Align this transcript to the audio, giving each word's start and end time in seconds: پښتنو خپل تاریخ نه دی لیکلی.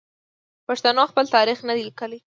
پښتنو 0.67 1.03
خپل 1.11 1.25
تاریخ 1.35 1.59
نه 1.67 1.73
دی 1.77 1.83
لیکلی. 1.87 2.19